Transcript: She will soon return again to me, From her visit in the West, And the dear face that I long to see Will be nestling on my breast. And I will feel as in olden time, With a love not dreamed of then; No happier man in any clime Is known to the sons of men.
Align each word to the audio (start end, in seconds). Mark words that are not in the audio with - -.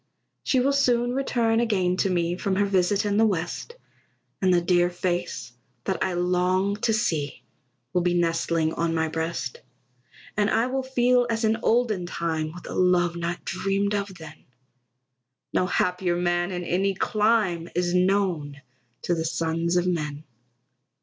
She 0.41 0.59
will 0.61 0.73
soon 0.73 1.13
return 1.13 1.59
again 1.59 1.95
to 1.97 2.09
me, 2.09 2.35
From 2.35 2.55
her 2.55 2.65
visit 2.65 3.05
in 3.05 3.17
the 3.17 3.25
West, 3.27 3.75
And 4.41 4.51
the 4.51 4.59
dear 4.59 4.89
face 4.89 5.53
that 5.83 6.03
I 6.03 6.13
long 6.13 6.75
to 6.77 6.91
see 6.91 7.43
Will 7.93 8.01
be 8.01 8.15
nestling 8.15 8.73
on 8.73 8.95
my 8.95 9.07
breast. 9.09 9.61
And 10.35 10.49
I 10.49 10.65
will 10.65 10.81
feel 10.81 11.27
as 11.29 11.43
in 11.45 11.57
olden 11.61 12.07
time, 12.07 12.51
With 12.51 12.67
a 12.67 12.73
love 12.73 13.15
not 13.15 13.45
dreamed 13.45 13.93
of 13.93 14.15
then; 14.15 14.43
No 15.53 15.67
happier 15.67 16.15
man 16.15 16.51
in 16.51 16.63
any 16.63 16.95
clime 16.95 17.69
Is 17.75 17.93
known 17.93 18.59
to 19.03 19.13
the 19.13 19.23
sons 19.23 19.77
of 19.77 19.85
men. 19.85 20.23